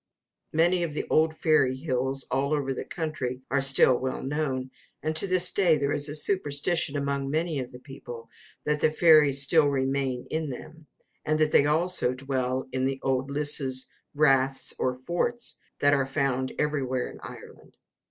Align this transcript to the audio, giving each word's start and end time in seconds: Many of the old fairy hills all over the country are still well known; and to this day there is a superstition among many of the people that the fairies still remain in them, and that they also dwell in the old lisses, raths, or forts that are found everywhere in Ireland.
Many 0.51 0.81
of 0.81 0.95
the 0.95 1.05
old 1.11 1.37
fairy 1.37 1.75
hills 1.77 2.25
all 2.31 2.53
over 2.55 2.73
the 2.73 2.83
country 2.83 3.43
are 3.51 3.61
still 3.61 3.99
well 3.99 4.23
known; 4.23 4.71
and 5.03 5.15
to 5.15 5.27
this 5.27 5.51
day 5.51 5.77
there 5.77 5.91
is 5.91 6.09
a 6.09 6.15
superstition 6.15 6.97
among 6.97 7.29
many 7.29 7.59
of 7.59 7.71
the 7.71 7.77
people 7.77 8.27
that 8.63 8.81
the 8.81 8.89
fairies 8.89 9.43
still 9.43 9.67
remain 9.67 10.25
in 10.31 10.49
them, 10.49 10.87
and 11.23 11.37
that 11.37 11.51
they 11.51 11.67
also 11.67 12.15
dwell 12.15 12.67
in 12.71 12.85
the 12.85 12.99
old 13.03 13.29
lisses, 13.29 13.91
raths, 14.15 14.73
or 14.79 14.95
forts 14.95 15.57
that 15.81 15.93
are 15.93 16.07
found 16.07 16.51
everywhere 16.57 17.07
in 17.07 17.19
Ireland. 17.21 17.77